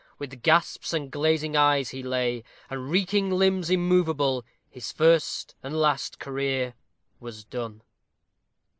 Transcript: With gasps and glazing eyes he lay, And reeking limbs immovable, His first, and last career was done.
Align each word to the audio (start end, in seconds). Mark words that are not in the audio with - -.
With 0.17 0.41
gasps 0.41 0.93
and 0.93 1.11
glazing 1.11 1.55
eyes 1.55 1.91
he 1.91 2.01
lay, 2.01 2.43
And 2.71 2.89
reeking 2.89 3.29
limbs 3.29 3.69
immovable, 3.69 4.43
His 4.67 4.91
first, 4.91 5.53
and 5.61 5.79
last 5.79 6.17
career 6.17 6.73
was 7.19 7.43
done. 7.45 7.83